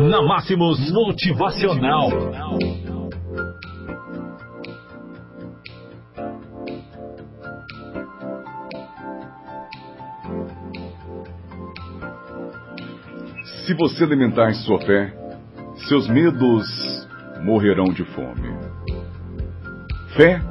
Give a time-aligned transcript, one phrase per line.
[0.00, 2.10] Na Máximos Motivacional.
[13.64, 15.14] Se você alimentar sua fé,
[15.88, 16.66] seus medos
[17.42, 18.52] morrerão de fome.
[20.16, 20.42] Fé,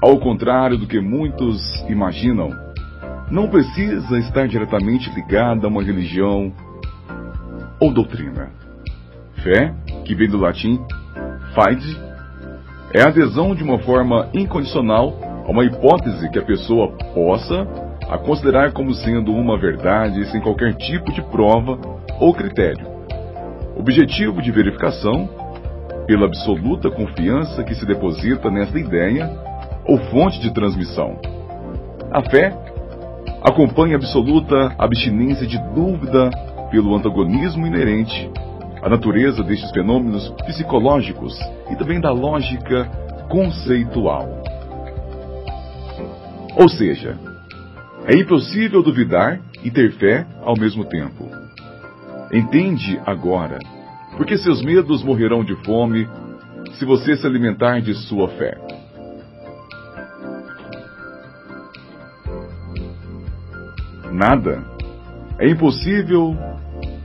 [0.00, 2.50] ao contrário do que muitos imaginam,
[3.30, 6.52] não precisa estar diretamente ligada a uma religião
[7.84, 8.48] ou doutrina.
[9.42, 9.74] Fé,
[10.06, 10.80] que vem do latim
[11.54, 12.00] fide,
[12.94, 15.12] é a adesão de uma forma incondicional
[15.46, 17.66] a uma hipótese que a pessoa possa
[18.08, 21.78] a considerar como sendo uma verdade sem qualquer tipo de prova
[22.18, 22.86] ou critério.
[23.76, 25.28] Objetivo de verificação
[26.06, 29.30] pela absoluta confiança que se deposita nesta ideia
[29.84, 31.18] ou fonte de transmissão.
[32.10, 32.56] A fé
[33.42, 36.30] acompanha a absoluta abstinência de dúvida
[36.74, 38.28] pelo antagonismo inerente
[38.82, 41.32] à natureza destes fenômenos psicológicos
[41.70, 42.90] e também da lógica
[43.28, 44.28] conceitual.
[46.56, 47.16] Ou seja,
[48.06, 51.30] é impossível duvidar e ter fé ao mesmo tempo.
[52.32, 53.60] Entende agora,
[54.16, 56.08] porque seus medos morrerão de fome
[56.72, 58.58] se você se alimentar de sua fé.
[64.10, 64.64] Nada
[65.38, 66.36] é impossível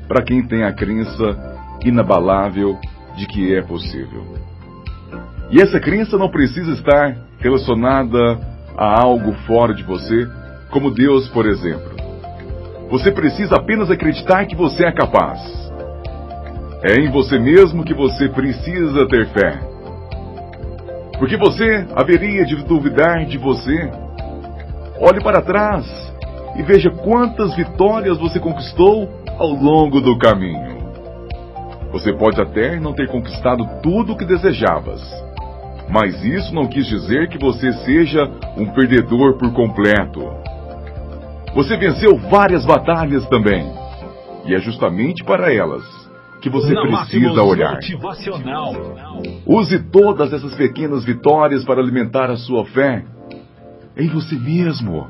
[0.09, 1.37] para quem tem a crença
[1.85, 2.79] inabalável
[3.15, 4.23] de que é possível.
[5.51, 8.39] E essa crença não precisa estar relacionada
[8.75, 10.27] a algo fora de você,
[10.71, 11.95] como Deus, por exemplo.
[12.89, 15.39] Você precisa apenas acreditar que você é capaz.
[16.81, 19.59] É em você mesmo que você precisa ter fé.
[21.19, 23.91] Porque você haveria de duvidar de você?
[24.99, 26.08] Olhe para trás
[26.59, 30.77] e veja quantas vitórias você conquistou ao longo do caminho.
[31.93, 35.01] Você pode até não ter conquistado tudo o que desejavas,
[35.89, 40.19] mas isso não quis dizer que você seja um perdedor por completo.
[41.55, 43.65] Você venceu várias batalhas também,
[44.45, 45.81] e é justamente para elas
[46.41, 47.79] que você Na precisa olhar.
[49.45, 53.05] Use todas essas pequenas vitórias para alimentar a sua fé
[53.95, 55.07] em você mesmo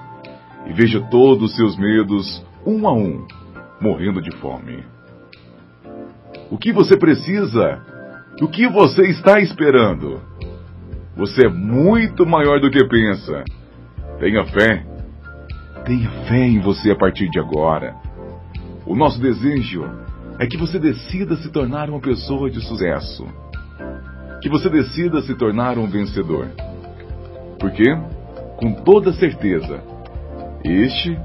[0.66, 3.26] e veja todos os seus medos, um a um,
[3.80, 4.84] morrendo de fome.
[6.52, 7.82] O que você precisa?
[8.42, 10.22] O que você está esperando?
[11.16, 13.44] Você é muito maior do que pensa.
[14.20, 14.86] Tenha fé.
[15.86, 17.96] Tenha fé em você a partir de agora.
[18.86, 19.84] O nosso desejo
[20.40, 23.28] é que você decida se tornar uma pessoa de sucesso.
[24.42, 26.48] Que você decida se tornar um vencedor.
[27.60, 27.94] Porque,
[28.56, 29.84] com toda certeza,
[30.64, 31.18] este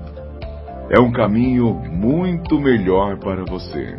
[0.91, 3.97] é um caminho muito melhor para você.